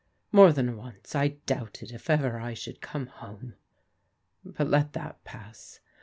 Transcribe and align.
More 0.31 0.51
than 0.51 0.77
once 0.77 1.13
I 1.13 1.37
doubted 1.45 1.91
if 1.91 2.09
ever 2.09 2.39
I 2.39 2.55
should 2.55 2.81
come 2.81 3.05
home;— 3.05 3.53
^but 4.57 4.67
let 4.67 4.93
that 4.93 5.23
pass. 5.25 5.79